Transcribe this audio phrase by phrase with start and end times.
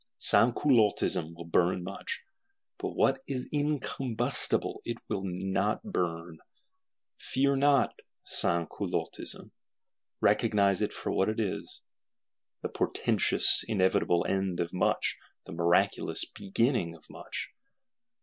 [0.19, 2.21] Sansculottism will burn much;
[2.79, 6.39] but what is incombustible it will not burn.
[7.19, 9.51] Fear not Sansculottism;
[10.19, 11.83] recognise it for what it is,
[12.63, 17.51] the portentous, inevitable end of much, the miraculous beginning of much.